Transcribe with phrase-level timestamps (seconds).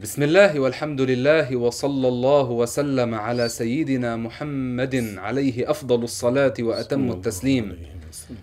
[0.00, 7.78] بسم الله والحمد لله وصلى الله وسلم على سيدنا محمد عليه افضل الصلاه واتم التسليم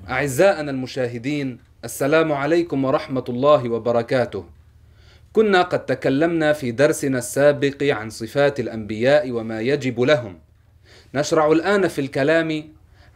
[0.09, 4.45] اعزائنا المشاهدين السلام عليكم ورحمه الله وبركاته
[5.33, 10.39] كنا قد تكلمنا في درسنا السابق عن صفات الانبياء وما يجب لهم
[11.13, 12.63] نشرع الان في الكلام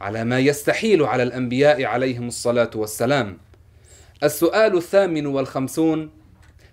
[0.01, 3.37] على ما يستحيل على الانبياء عليهم الصلاه والسلام
[4.23, 6.16] السؤال الثامن والخمسون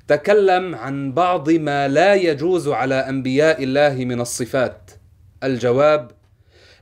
[0.08, 4.90] تكلم عن بعض ما لا يجوز على أنبياء الله من الصفات.
[5.44, 6.10] الجواب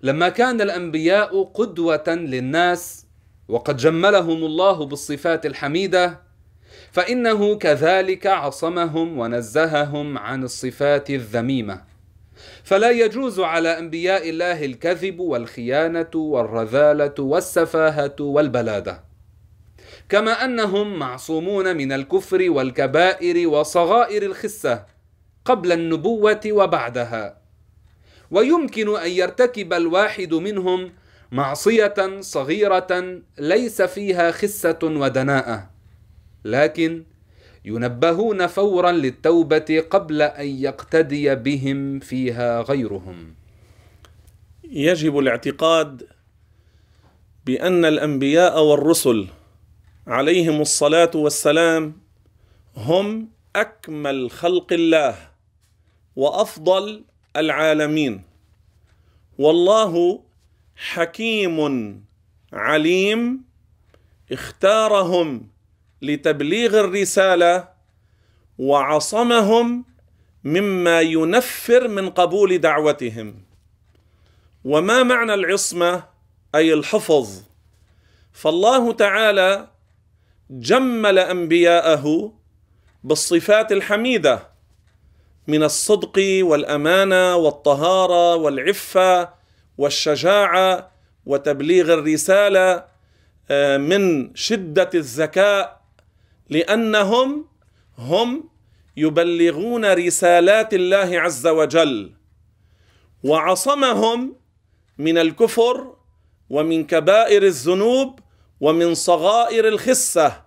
[0.03, 3.07] لما كان الأنبياء قدوة للناس
[3.49, 6.21] وقد جملهم الله بالصفات الحميدة
[6.93, 11.83] فإنه كذلك عصمهم ونزههم عن الصفات الذميمة.
[12.65, 19.12] فلا يجوز على أنبياء الله الكذب والخيانة والرذالة والسفاهة والبلادة.
[20.13, 24.85] كما أنهم معصومون من الكفر والكبائر وصغائر الخسة
[25.45, 27.39] قبل النبوة وبعدها.
[28.31, 30.93] ويمكن أن يرتكب الواحد منهم
[31.33, 35.71] معصية صغيرة ليس فيها خسة ودناءة
[36.45, 37.05] لكن
[37.65, 43.35] ينبهون فورا للتوبة قبل أن يقتدي بهم فيها غيرهم.
[44.65, 46.07] يجب الاعتقاد
[47.47, 49.29] بأن الأنبياء والرسل
[50.07, 52.01] عليهم الصلاة والسلام
[52.77, 55.31] هم أكمل خلق الله
[56.17, 57.05] وأفضل
[57.37, 58.23] العالمين.
[59.39, 60.23] والله
[60.77, 61.59] حكيم
[62.53, 63.45] عليم
[64.33, 65.49] اختارهم
[66.03, 67.69] لتبليغ الرسالة
[68.59, 69.85] وعصمهم
[70.45, 73.35] مما ينفر من قبول دعوتهم.
[74.65, 76.05] وما معنى العصمة؟
[76.55, 77.43] أي الحفظ.
[78.33, 79.72] فالله تعالى
[80.51, 82.33] جمل أنبياءه
[83.05, 84.49] بالصفات الحميدة
[85.47, 89.29] من الصدق والأمانة والطهارة والعفة
[89.79, 90.91] والشجاعة
[91.27, 92.85] وتبليغ الرسالة
[93.79, 95.83] من شدة الذكاء
[96.49, 97.47] لأنهم
[97.99, 98.49] هم
[98.97, 102.13] يبلغون رسالات الله عز وجل.
[103.25, 104.37] وعصمهم
[104.99, 105.95] من الكفر
[106.51, 108.21] ومن كبائر الذنوب
[108.63, 110.43] ومن صغائر الخسه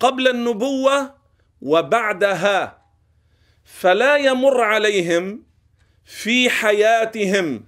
[0.00, 1.14] قبل النبوة
[1.62, 2.78] وبعدها
[3.64, 5.42] فلا يمر عليهم
[6.04, 7.64] في حياتهم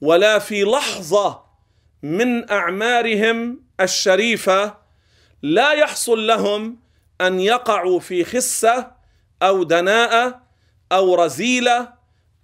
[0.00, 1.44] ولا في لحظة
[2.02, 4.76] من أعمارهم الشريفة
[5.42, 6.78] لا يحصل لهم
[7.20, 8.92] أن يقعوا في خسه
[9.42, 10.42] أو دناءة
[10.92, 11.92] أو رزيلة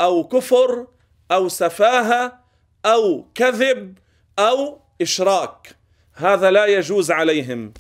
[0.01, 0.87] أو كفر
[1.31, 2.41] أو سفاهة
[2.87, 3.99] أو كذب
[4.39, 5.84] أو إشراك.
[6.15, 7.75] هذا لا يجوز عليهم.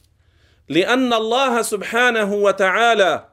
[0.68, 3.28] لأن الله سبحانه وتعالى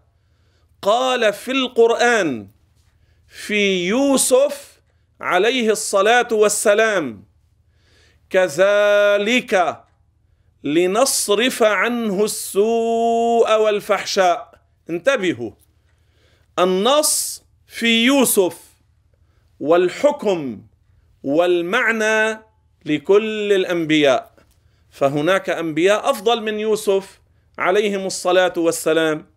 [0.82, 2.48] قال في القرآن
[3.28, 4.82] في يوسف
[5.22, 7.24] عليه الصلاة والسلام
[8.30, 9.84] كذلك
[10.64, 14.62] لنصرف عنه السوء والفحشاء.
[14.90, 15.52] انتبهوا.
[16.60, 18.58] النص في يوسف
[19.60, 20.62] والحكم
[21.24, 22.40] والمعنى
[22.86, 24.31] لكل الأنبياء.
[24.92, 27.20] فهناك أنبياء أفضل من يوسف
[27.58, 29.32] عليهم الصلاة والسلام.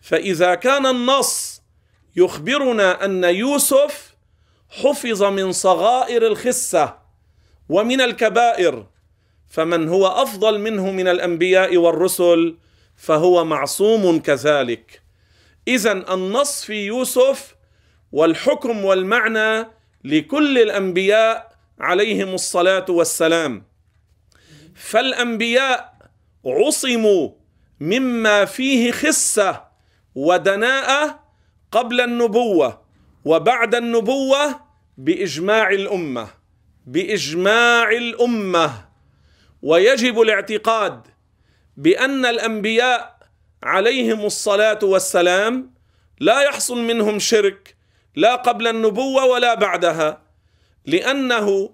[0.00, 1.62] فإذا كان النص
[2.16, 4.14] يخبرنا أن يوسف
[4.70, 6.94] حفظ من صغائر الخسه
[7.68, 8.86] ومن الكبائر
[9.48, 12.56] فمن هو أفضل منه من الأنبياء والرسل
[12.96, 15.02] فهو معصوم كذلك.
[15.68, 17.54] إذا النص في يوسف
[18.12, 19.66] والحكم والمعنى
[20.04, 23.67] لكل الأنبياء عليهم الصلاة والسلام.
[24.78, 25.94] فالأنبياء
[26.46, 27.30] عصموا
[27.80, 29.64] مما فيه خسة
[30.14, 31.20] ودناءة
[31.72, 32.82] قبل النبوة
[33.24, 34.60] وبعد النبوة
[34.98, 36.28] بإجماع الأمة
[36.86, 38.88] بإجماع الأمة.
[39.62, 41.06] ويجب الاعتقاد
[41.76, 43.18] بأن الأنبياء
[43.62, 45.74] عليهم الصلاة والسلام
[46.20, 47.76] لا يحصل منهم شرك
[48.14, 50.22] لا قبل النبوة ولا بعدها
[50.86, 51.70] لأنه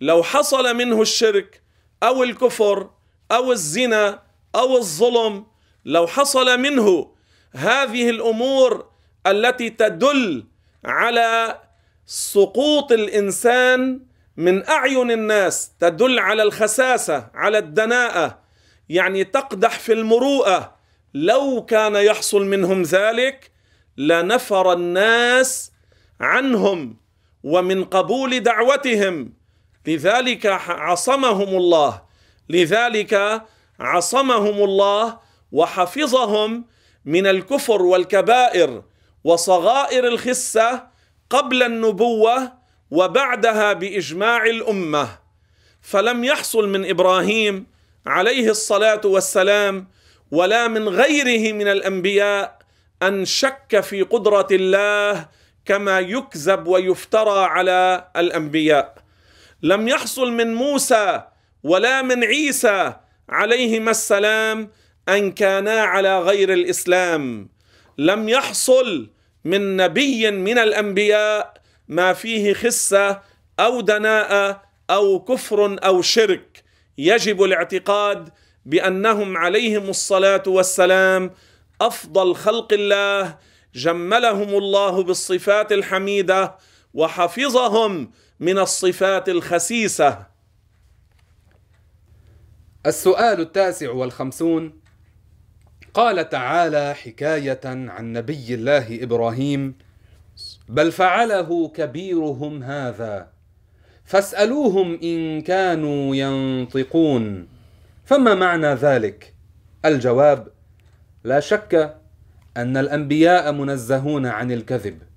[0.00, 1.62] لو حصل منه الشرك
[2.02, 2.90] أو الكفر
[3.32, 4.22] أو الزنا
[4.54, 5.46] أو الظلم
[5.84, 7.12] لو حصل منه
[7.52, 8.88] هذه الأمور
[9.26, 10.44] التي تدل
[10.84, 11.60] على
[12.06, 14.00] سقوط الإنسان
[14.36, 18.38] من أعين الناس تدل على الخساسة على الدناءة
[18.88, 20.76] يعني تقدح في المروءة.
[21.14, 23.50] لو كان يحصل منهم ذلك
[23.96, 25.72] لنفر الناس
[26.20, 26.96] عنهم
[27.42, 29.32] ومن قبول دعوتهم.
[29.88, 32.02] لذلك عصمهم الله.
[32.48, 33.42] لذلك
[33.80, 35.18] عصمهم الله
[35.52, 36.64] وحفظهم
[37.04, 38.82] من الكفر والكبائر
[39.24, 40.86] وصغائر الخسة
[41.30, 42.52] قبل النبوة
[42.90, 45.08] وبعدها بإجماع الأمة.
[45.82, 47.66] فلم يحصل من إبراهيم
[48.06, 49.88] عليه الصلاة والسلام
[50.30, 52.58] ولا من غيره من الأنبياء
[53.02, 55.28] أن شك في قدرة الله
[55.64, 59.07] كما يكذب ويفترى على الأنبياء.
[59.62, 61.22] لم يحصل من موسى
[61.62, 62.94] ولا من عيسى
[63.28, 64.70] عليهما السلام
[65.08, 67.48] أن كانا على غير الإسلام.
[67.98, 69.10] لم يحصل
[69.44, 71.54] من نبي من الأنبياء
[71.88, 73.22] ما فيه خسة
[73.60, 76.64] أو دناءة أو كفر أو شرك.
[76.98, 78.28] يجب الاعتقاد
[78.64, 81.30] بأنهم عليهم الصلاة والسلام
[81.80, 83.38] أفضل خلق الله
[83.74, 86.56] جملهم الله بالصفات الحميدة
[86.94, 90.26] وحفظهم من الصفات الخسيسة.
[92.86, 94.80] السؤال التاسع والخمسون.
[95.94, 99.74] قال تعالى حكاية عن نبي الله إبراهيم.
[100.68, 103.28] بل فعله كبيرهم هذا.
[104.04, 107.48] فاسألوهم إن كانوا ينطقون.
[108.04, 109.34] فما معنى ذلك؟
[109.84, 110.48] الجواب
[111.24, 111.96] لا شك
[112.56, 115.07] أن الأنبياء منزهون عن الكذب.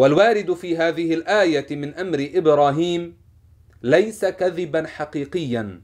[0.00, 3.16] والوارد في هذه الآية من أمر إبراهيم
[3.82, 5.80] ليس كذبا حقيقيا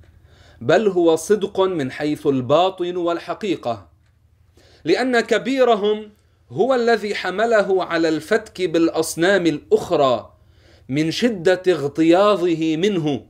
[0.60, 3.88] بل هو صدق من حيث الباطن والحقيقة.
[4.84, 6.10] لأن كبيرهم
[6.50, 10.32] هو الذي حمله على الفتك بالأصنام الأخرى
[10.88, 13.26] من شدة اغتياظه منه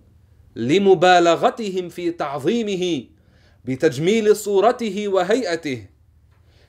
[0.56, 3.04] لمبالغتهم في تعظيمه
[3.64, 5.86] بتجميل صورته وهيئته.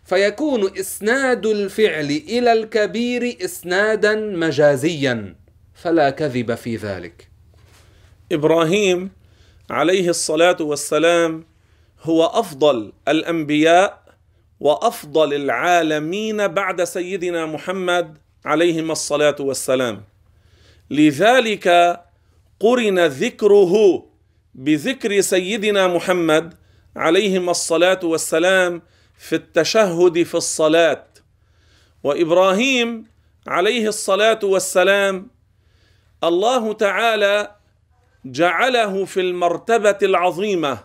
[0.07, 5.35] فيكون إسناد الفعل إلى الكبير إسنادا مجازيا
[5.75, 7.29] فلا كذب في ذلك.
[8.31, 9.11] إبراهيم
[9.69, 11.45] عليه الصلاة والسلام
[12.03, 14.03] هو أفضل الأنبياء
[14.59, 20.03] وأفضل العالمين بعد سيدنا محمد عليهما الصلاة والسلام.
[20.89, 21.67] لذلك
[22.59, 24.03] قرن ذكره
[24.55, 26.53] بذكر سيدنا محمد
[26.95, 28.81] عليهما الصلاة والسلام
[29.17, 31.07] في التشهد في الصلاة.
[32.03, 33.05] وإبراهيم
[33.47, 35.29] عليه الصلاة والسلام
[36.23, 37.55] الله تعالى
[38.25, 40.83] جعله في المرتبة العظيمة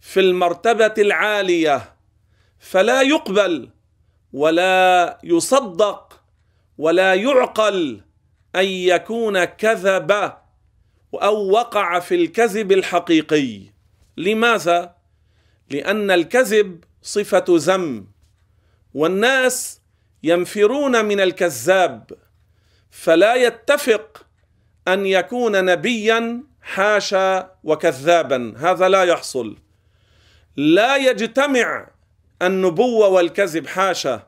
[0.00, 1.94] في المرتبة العالية
[2.58, 3.70] فلا يقبل
[4.32, 6.20] ولا يصدق
[6.78, 8.00] ولا يعقل
[8.56, 10.32] أن يكون كذب
[11.14, 13.60] أو وقع في الكذب الحقيقي.
[14.16, 14.94] لماذا؟
[15.70, 18.06] لأن الكذب صفة ذم.
[18.94, 19.80] والناس
[20.22, 22.10] ينفرون من الكذاب
[22.90, 24.26] فلا يتفق
[24.88, 28.54] أن يكون نبيا حاشا وكذابا.
[28.56, 29.56] هذا لا يحصل.
[30.56, 31.90] لا يجتمع
[32.42, 34.26] النبوة والكذب حاشا.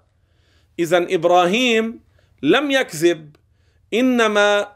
[0.79, 2.01] اذا إبراهيم
[2.43, 3.37] لم يكذب
[3.95, 4.73] إنما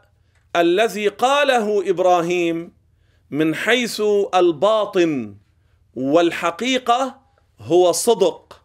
[0.55, 2.73] الذي قاله إبراهيم
[3.31, 4.01] من حيث
[4.35, 5.35] الباطن
[5.95, 7.26] والحقيقة
[7.59, 8.61] هو صدق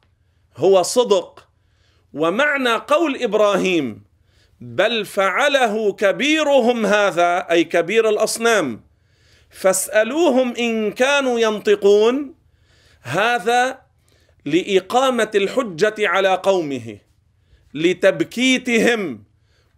[0.57, 1.49] هو صدق.
[2.13, 4.03] ومعنى قول إبراهيم
[4.61, 8.81] بل فعله كبيرهم هذا أي كبير الأصنام.
[9.51, 12.35] فاسألوهم إن كانوا ينطقون
[13.03, 13.83] هذا
[14.45, 16.99] لإقامة الحجة على قومه
[17.75, 19.25] لتبكيتهم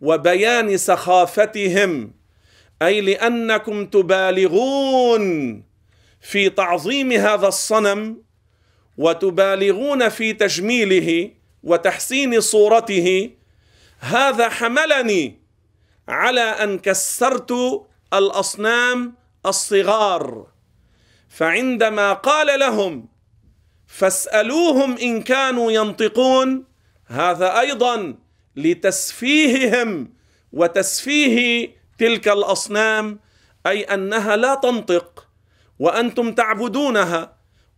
[0.01, 2.15] وبيان سخافتهم
[2.83, 5.25] أي لأنكم تبالغون
[6.21, 8.23] في تعظيم هذا الصنم
[8.99, 11.31] وتبالغون في تجميله
[11.63, 13.31] وتحسين صورته
[13.99, 15.39] هذا حملني
[16.09, 17.53] على أن كسرت
[18.15, 19.15] الأصنام
[19.47, 20.47] الصغار.
[21.29, 23.09] فعندما قال لهم
[23.87, 26.65] فاسألوهم إن كانوا ينطقون
[27.07, 28.15] هذا أيضا
[28.57, 30.13] لتسفيههم
[30.53, 33.21] وتسفيه تلك الأصنام
[33.67, 35.29] أي أنها لا تنطق
[35.79, 37.34] وأنتم تعبدونها.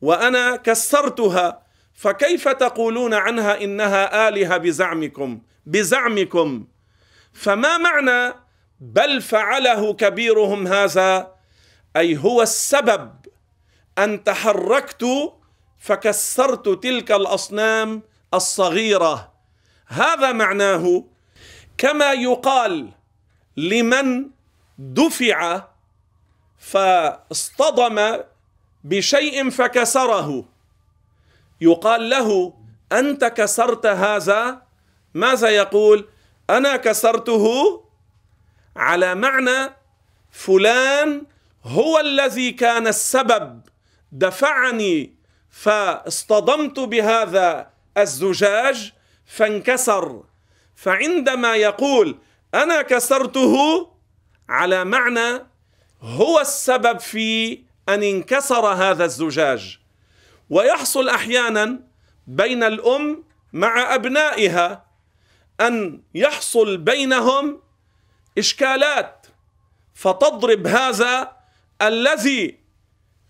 [0.07, 1.63] وأنا كسرتها
[1.95, 6.67] فكيف تقولون عنها إنها آلهة بزعمكم؟ بزعمكم.
[7.33, 8.35] فما معنى
[8.81, 11.35] بل فعله كبيرهم هذا؟
[11.97, 13.11] أي هو السبب.
[13.99, 15.07] أن تحركت
[15.79, 18.03] فكسرت تلك الأصنام
[18.35, 19.33] الصغيرة.
[19.87, 21.05] هذا معناه
[21.79, 22.89] كما يقال
[23.57, 24.31] لمن
[24.79, 25.63] دفع
[26.59, 28.19] فاصطدم
[28.89, 30.45] بشيء فكسره.
[31.61, 32.55] يقال له
[32.93, 34.63] أنت كسرت هذا؟
[35.15, 36.09] ماذا يقول؟
[36.51, 37.45] أنا كسرته
[38.77, 39.71] على معنى
[40.31, 41.27] فلان
[41.65, 43.61] هو الذي كان السبب.
[44.13, 45.15] دفعني
[45.51, 48.93] فاصطدمت بهذا الزجاج
[49.27, 50.23] فانكسر.
[50.77, 52.19] فعندما يقول
[52.55, 53.87] أنا كسرته
[54.49, 55.47] على معنى
[56.01, 59.79] هو السبب في أن انكسر هذا الزجاج.
[60.51, 61.81] ويحصل أحيانا
[62.27, 64.87] بين الأم مع أبنائها
[65.61, 67.63] أن يحصل بينهم
[68.39, 69.27] إشكالات.
[69.95, 71.37] فتضرب هذا
[71.83, 72.59] الذي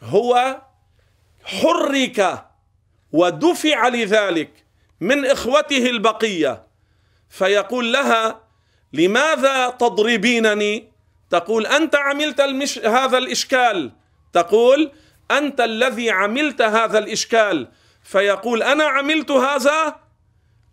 [0.02, 0.62] هو
[1.44, 2.46] حرك
[3.12, 4.64] ودفع لذلك
[5.00, 6.66] من إخوته البقية.
[7.28, 8.40] فيقول لها
[8.92, 10.92] لماذا تضربينني؟
[11.30, 12.78] تقول أنت عملت المش...
[12.78, 13.92] هذا الإشكال
[14.36, 14.92] تقول
[15.30, 17.68] أنت الذي عملت هذا الإشكال.
[18.02, 19.96] فيقول أنا عملت هذا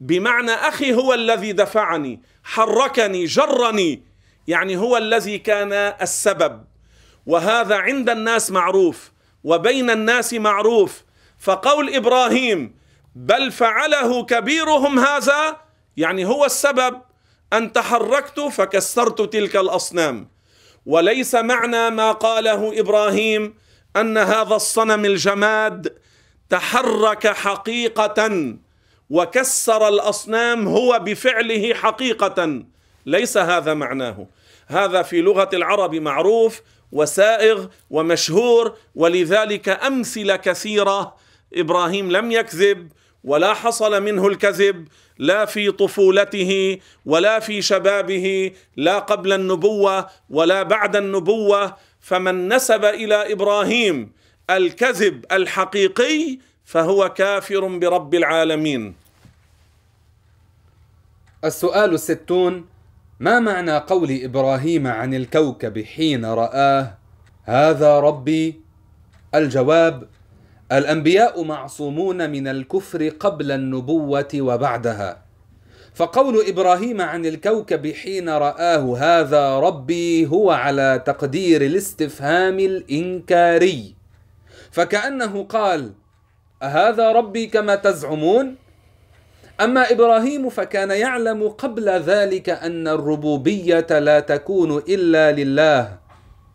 [0.01, 4.03] بمعنى أخي هو الذي دفعني حركني جرني
[4.47, 6.63] يعني هو الذي كان السبب.
[7.25, 9.11] وهذا عند الناس معروف
[9.43, 11.03] وبين الناس معروف.
[11.39, 12.75] فقول إبراهيم
[13.15, 15.57] بل فعله كبيرهم هذا
[15.97, 17.01] يعني هو السبب
[17.53, 20.27] أن تحركت فكسرت تلك الأصنام.
[20.85, 23.53] وليس معنى ما قاله إبراهيم
[23.95, 25.93] أن هذا الصنم الجماد
[26.49, 28.53] تحرك حقيقة
[29.09, 32.63] وكسر الأصنام هو بفعله حقيقة.
[33.05, 34.27] ليس هذا معناه.
[34.67, 36.61] هذا في لغة العرب معروف
[36.91, 41.15] وسائغ ومشهور ولذلك أمثلة كثيرة
[41.53, 42.91] إبراهيم لم يكذب
[43.23, 44.87] ولا حصل منه الكذب
[45.17, 51.75] لا في طفولته ولا في شبابه لا قبل النبوة ولا بعد النبوة.
[51.99, 54.11] فمن نسب إلى إبراهيم
[54.49, 58.95] الكذب الحقيقي فهو كافر برب العالمين.
[61.45, 62.65] السؤال الستون
[63.19, 66.97] ما معنى قول إبراهيم عن الكوكب حين رآه؟
[67.43, 68.61] هذا ربي.
[69.35, 70.07] الجواب
[70.73, 75.23] الأنبياء معصومون من الكفر قبل النبوة وبعدها.
[75.95, 83.95] فقول إبراهيم عن الكوكب حين رآه هذا ربي هو على تقدير الاستفهام الإنكاري.
[84.71, 85.91] فكأنه قال
[86.63, 88.55] أهذا ربي كما تزعمون؟
[89.61, 95.97] أما إبراهيم فكان يعلم قبل ذلك أن الربوبية لا تكون إلا لله.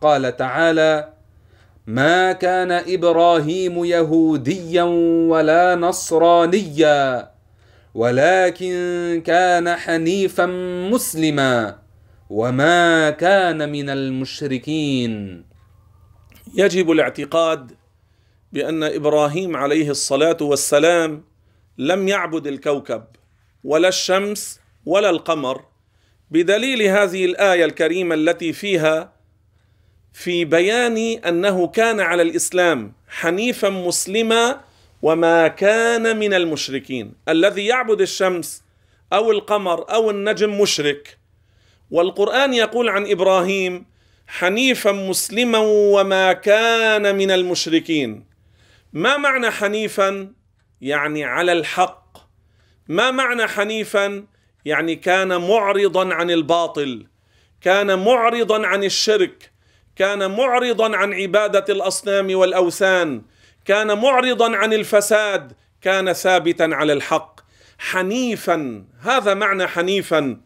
[0.01, 1.13] قال تعالى
[1.89, 4.83] ما كان إبراهيم يهوديا
[5.29, 7.31] ولا نصرانيا
[7.93, 8.73] ولكن
[9.25, 10.45] كان حنيفا
[10.91, 11.79] مسلما
[12.29, 15.45] وما كان من المشركين.
[16.55, 17.71] يجب الاعتقاد
[18.53, 21.23] بأن إبراهيم عليه الصلاة والسلام
[21.77, 23.03] لم يعبد الكوكب
[23.63, 25.65] ولا الشمس ولا القمر.
[26.31, 29.18] بدليل هذه الآية الكريمة التي فيها
[30.13, 30.97] في بيان
[31.27, 34.61] أنه كان على الإسلام حنيفا مسلما
[35.01, 37.13] وما كان من المشركين.
[37.29, 38.63] الذي يعبد الشمس
[39.13, 41.17] أو القمر أو النجم مشرك.
[41.91, 43.85] والقرآن يقول عن إبراهيم
[44.27, 48.25] حنيفا مسلما وما كان من المشركين.
[48.93, 50.33] ما معنى حنيفا؟
[50.81, 52.17] يعني على الحق.
[52.87, 54.25] ما معنى حنيفا؟
[54.65, 57.05] يعني كان معرضا عن الباطل
[57.61, 59.51] كان معرضا عن الشرك
[59.99, 63.21] كان معرضا عن عبادة الأصنام والأوثان
[63.65, 67.39] كان معرضا عن الفساد كان ثابتا على الحق.
[67.77, 70.37] حنيفا هذا معنى حنيفا.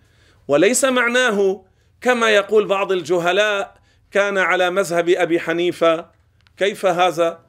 [0.48, 1.66] وليس معناه
[2.02, 3.76] كما يقول بعض الجهلاء
[4.12, 6.06] كان على مذهب أبي حنيفة.
[6.58, 7.40] كيف هذا؟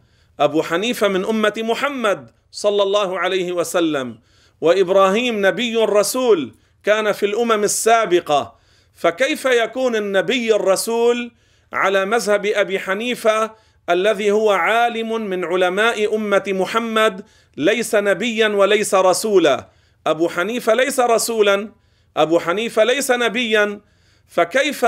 [0.41, 4.19] أبو حنيفة من أمة محمد صلى الله عليه وسلم.
[4.61, 8.57] وإبراهيم نبي رسول كان في الأمم السابقة.
[8.95, 11.33] فكيف يكون النبي الرسول
[11.75, 13.51] على مذهب أبي حنيفة
[13.91, 17.25] الذي هو عالم من علماء أمة محمد
[17.57, 19.69] ليس نبيا وليس رسولا.
[20.07, 21.73] أبو حنيفة ليس رسولا
[22.17, 23.81] أبو حنيفة ليس نبيا.
[24.29, 24.87] فكيف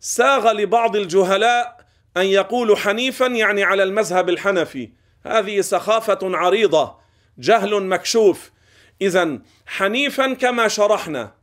[0.00, 1.76] ساغ لبعض الجهلاء
[2.16, 4.92] أن يقولوا حنيفا يعني على المذهب الحنفي؟
[5.26, 6.96] هذه سخافة عريضة
[7.38, 8.50] جهل مكشوف.
[9.02, 11.34] اذا حنيفا كما شرحنا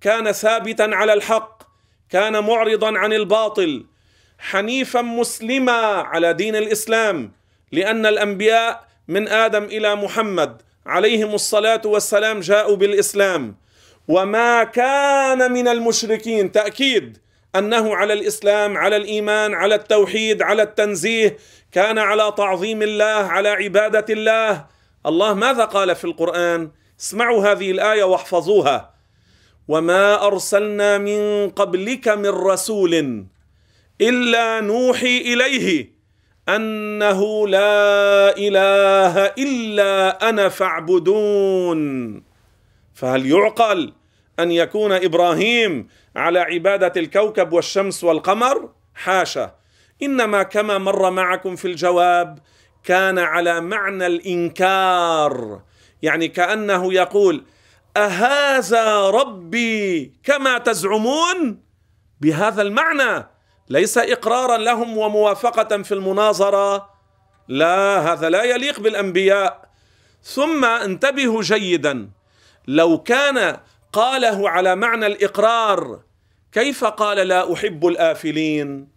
[0.00, 1.62] كان ثابتا على الحق
[2.10, 3.86] كان معرضا عن الباطل
[4.44, 5.72] حنيفا مسلما
[6.12, 7.32] على دين الإسلام
[7.72, 13.56] لأن الأنبياء من آدم إلى محمد عليهم الصلاة والسلام جاءوا بالإسلام.
[14.08, 17.18] وما كان من المشركين تأكيد
[17.56, 21.36] أنه على الإسلام على الإيمان على التوحيد على التنزيه
[21.72, 24.66] كان على تعظيم الله على عبادة الله.
[25.06, 26.70] الله ماذا قال في القرآن؟
[27.00, 28.94] اسمعوا هذه الآية واحفظوها.
[29.68, 33.24] وما أرسلنا من قبلك من رسول
[34.00, 35.94] إلا نوحي إليه
[36.48, 42.22] أنه لا إله إلا أنا فاعبدون.
[42.94, 43.92] فهل يعقل
[44.38, 49.54] أن يكون إبراهيم على عبادة الكوكب والشمس والقمر؟ حاشا.
[50.02, 52.38] إنما كما مر معكم في الجواب
[52.84, 55.60] كان على معنى الإنكار
[56.02, 57.44] يعني كأنه يقول
[57.96, 61.60] أهذا ربي كما تزعمون؟
[62.20, 63.33] بهذا المعنى
[63.68, 66.90] ليس إقرارا لهم وموافقة في المناظرة.
[67.48, 69.68] لا هذا لا يليق بالأنبياء.
[70.22, 72.10] ثم انتبهوا جيدا.
[72.66, 73.56] لو كان
[73.92, 76.00] قاله على معنى الإقرار
[76.52, 78.88] كيف قال لا أحب الآفلين؟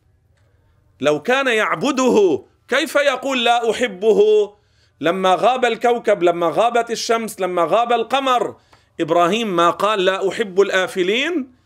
[1.02, 4.54] لو كان يعبده كيف يقول لا أحبه؟
[5.02, 8.56] لما غاب الكوكب لما غابت الشمس لما غاب القمر
[9.00, 11.57] إبراهيم ما قال لا أحب الآفلين؟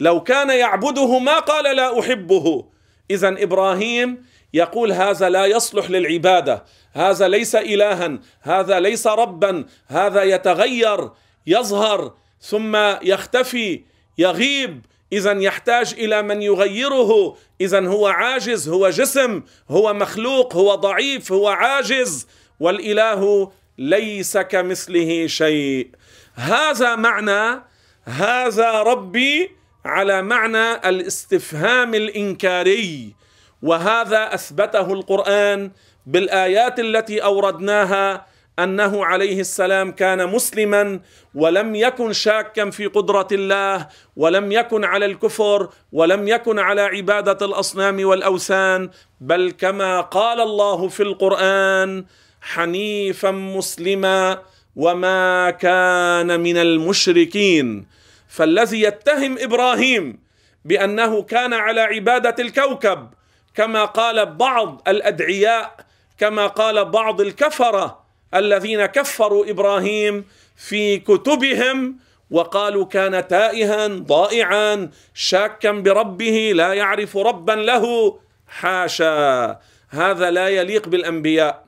[0.00, 2.64] لو كان يعبده ما قال لا أحبه.
[3.10, 6.64] اذا إبراهيم يقول هذا لا يصلح للعبادة.
[6.92, 8.18] هذا ليس إلها.
[8.42, 9.64] هذا ليس ربا.
[9.86, 11.10] هذا يتغير
[11.46, 13.84] يظهر ثم يختفي
[14.18, 14.86] يغيب.
[15.12, 17.36] اذا يحتاج إلى من يغيره.
[17.60, 22.26] اذا هو عاجز هو جسم هو مخلوق هو ضعيف هو عاجز.
[22.60, 25.88] والإله ليس كمثله شيء.
[26.34, 27.62] هذا معنى
[28.04, 33.14] هذا ربي على معنى الاستفهام الإنكاري
[33.62, 35.70] وهذا أثبته القرآن
[36.06, 38.26] بالآيات التي أوردناها
[38.58, 41.00] أنه عليه السلام كان مسلما
[41.34, 48.04] ولم يكن شاكا في قدرة الله ولم يكن على الكفر ولم يكن على عبادة الأصنام
[48.04, 52.04] والأوثان بل كما قال الله في القرآن
[52.40, 54.38] حنيفا مسلما
[54.76, 57.86] وما كان من المشركين
[58.30, 60.18] فالذي يتهم إبراهيم
[60.64, 63.08] بأنه كان على عبادة الكوكب
[63.54, 65.76] كما قال بعض الأدعياء
[66.18, 70.24] كما قال بعض الكفرة الذين كفروا إبراهيم
[70.56, 71.98] في كتبهم
[72.30, 79.58] وقالوا كان تائها ضائعا شاكا بربه لا يعرف ربا له حاشا.
[79.88, 81.64] هذا لا يليق بالأنبياء.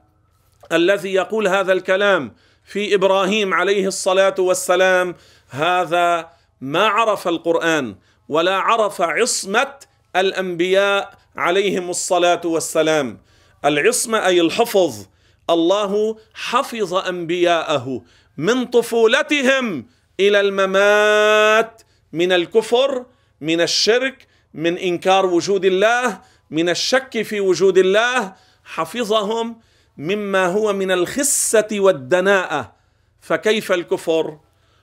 [0.72, 2.34] الذي يقول هذا الكلام
[2.64, 5.14] في إبراهيم عليه الصلاة والسلام
[5.50, 6.28] هذا
[6.62, 7.96] ما عرف القرآن
[8.28, 9.74] ولا عرف عصمة
[10.16, 13.20] الأنبياء عليهم الصلاة والسلام.
[13.64, 15.06] العصمة أي الحفظ
[15.50, 18.02] الله حفظ أنبياءه
[18.36, 19.86] من طفولتهم
[20.20, 23.06] إلى الممات من الكفر
[23.40, 26.20] من الشرك من إنكار وجود الله
[26.50, 29.60] من الشك في وجود الله حفظهم
[29.98, 32.72] مما هو من الخسة والدناءة.
[33.20, 34.38] فكيف الكفر؟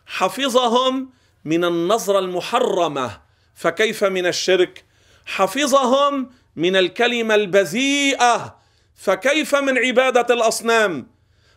[0.05, 3.21] حفظهم من النظرة المحرمة.
[3.56, 4.86] فكيف من الشرك؟
[5.25, 8.60] حفظهم من الكلمة البذيئة.
[8.95, 11.08] فكيف من عبادة الأصنام؟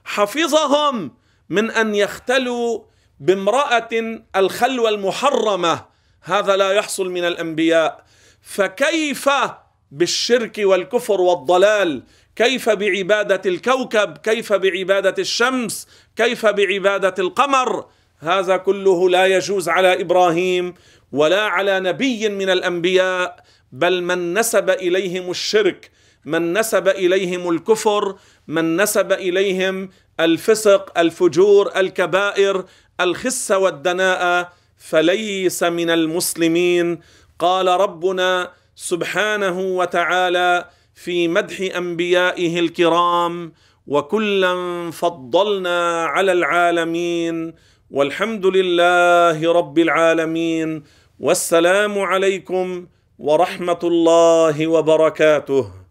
[0.05, 1.15] حفظهم
[1.49, 2.81] من أن يختلوا
[3.21, 5.85] بامرأة الخلوة المحرمة.
[6.23, 8.05] هذا لا يحصل من الأنبياء.
[8.43, 9.29] فكيف
[9.91, 12.03] بالشرك والكفر والضلال؟
[12.37, 17.87] كيف بعبادة الكوكب؟ كيف بعبادة الشمس؟ كيف بعبادة القمر؟
[18.23, 20.75] هذا كله لا يجوز على إبراهيم
[21.13, 25.91] ولا على نبي من الأنبياء بل من نسب إليهم الشرك
[26.25, 28.15] من نسب إليهم الكفر
[28.49, 32.65] من نسب إليهم الفسق الفجور الكبائر
[33.01, 37.01] الخس والدناء فليس من المسلمين.
[37.39, 43.53] قال ربنا سبحانه وتعالى في مدح أنبيائه الكرام
[43.87, 44.55] وكلا
[44.91, 47.55] فضلنا على العالمين
[47.93, 50.83] والحمد لله رب العالمين
[51.21, 52.87] والسلام عليكم
[53.19, 55.82] ورحمة الله وبركاته.